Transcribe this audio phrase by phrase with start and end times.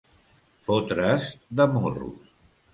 [0.69, 1.29] Fotre's
[1.61, 2.37] de morros.